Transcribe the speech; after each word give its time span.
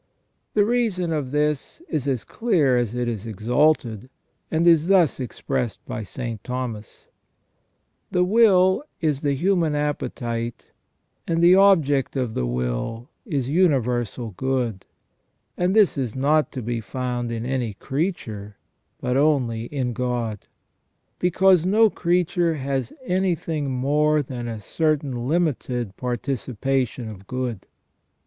* 0.29 0.53
The 0.55 0.65
reason 0.65 1.13
of 1.13 1.29
this 1.29 1.79
is 1.87 2.07
as 2.07 2.23
clear 2.23 2.75
as 2.75 2.95
it 2.95 3.07
is 3.07 3.27
exalted, 3.27 4.09
and 4.49 4.65
is 4.65 4.87
thus 4.87 5.19
ex 5.19 5.41
pressed 5.41 5.85
by 5.85 6.01
St. 6.01 6.43
Thomas:" 6.43 7.07
The 8.11 8.23
will 8.23 8.81
is 8.99 9.21
the 9.21 9.35
human 9.35 9.75
appetite, 9.75 10.69
and 11.27 11.39
the 11.39 11.53
object 11.53 12.15
of 12.15 12.33
the 12.33 12.47
will 12.47 13.09
is 13.27 13.47
universal 13.47 14.31
good, 14.31 14.87
and 15.55 15.75
this 15.75 15.99
is 15.99 16.15
not 16.15 16.51
to 16.53 16.63
be 16.63 16.81
found 16.81 17.31
in 17.31 17.45
any 17.45 17.75
creature, 17.75 18.57
but 19.01 19.15
only 19.15 19.65
in 19.65 19.93
God; 19.93 20.47
because 21.19 21.63
no 21.63 21.91
creature 21.91 22.55
has 22.55 22.91
anything 23.05 23.69
more 23.69 24.23
than 24.23 24.47
a 24.47 24.59
certain 24.61 25.27
limited 25.27 25.95
participation 25.95 27.07
of 27.07 27.27
good". 27.27 27.67